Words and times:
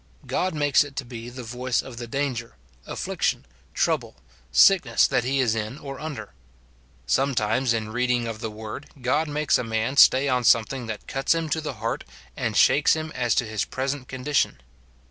God 0.25 0.55
makes 0.55 0.83
it 0.83 0.95
to 0.95 1.05
be 1.05 1.29
the 1.29 1.43
voice 1.43 1.83
of 1.83 1.97
the 1.97 2.07
danger, 2.07 2.55
affliction, 2.87 3.45
trouble, 3.75 4.15
sickness 4.51 5.05
that 5.05 5.23
he 5.23 5.39
is 5.39 5.53
in 5.53 5.77
or 5.77 5.99
under. 5.99 6.33
Sometimes 7.05 7.71
in 7.71 7.91
reading 7.91 8.27
of 8.27 8.39
the 8.39 8.49
word 8.49 8.87
God 9.03 9.27
makes 9.27 9.59
a 9.59 9.63
man 9.63 9.97
stay 9.97 10.27
on 10.27 10.43
something 10.43 10.87
that 10.87 11.01
SIN 11.01 11.09
IN 11.09 11.09
BELIEVERS. 11.09 11.25
231 11.25 11.25
cuts 11.25 11.35
him 11.35 11.49
to 11.49 11.61
the 11.61 11.79
heart, 11.85 12.03
and 12.35 12.57
shakes 12.57 12.93
him 12.95 13.11
as 13.13 13.35
to 13.35 13.45
his 13.45 13.63
present 13.63 14.07
condition. 14.07 14.57